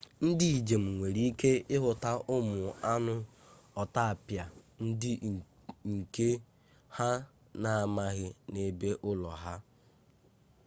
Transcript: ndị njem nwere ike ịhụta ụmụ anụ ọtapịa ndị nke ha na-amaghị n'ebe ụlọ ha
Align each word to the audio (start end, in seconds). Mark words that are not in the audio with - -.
ndị 0.25 0.47
njem 0.59 0.83
nwere 0.95 1.21
ike 1.31 1.51
ịhụta 1.75 2.11
ụmụ 2.35 2.57
anụ 2.91 3.15
ọtapịa 3.81 4.45
ndị 4.85 5.11
nke 5.95 6.27
ha 6.97 7.09
na-amaghị 7.61 8.27
n'ebe 8.51 8.89
ụlọ 9.09 9.31
ha 9.43 9.53